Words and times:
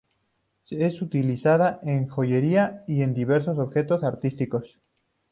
Es 0.71 0.99
utilizada 1.03 1.79
en 1.83 2.07
joyería 2.07 2.83
y 2.87 3.03
en 3.03 3.13
diversos 3.13 3.59
objetos 3.59 4.03
artísticos. 4.03 4.79